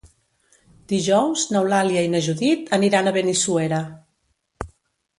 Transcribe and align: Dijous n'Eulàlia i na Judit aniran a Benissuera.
Dijous 0.93 1.43
n'Eulàlia 1.51 2.03
i 2.07 2.11
na 2.15 2.23
Judit 2.31 2.75
aniran 2.81 3.11
a 3.13 3.17
Benissuera. 3.21 3.87